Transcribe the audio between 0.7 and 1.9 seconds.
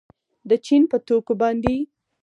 په توکو باندې